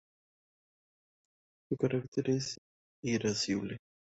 Su 1.69 1.77
carácter 1.77 2.31
es 2.31 2.57
irascible. 3.03 3.77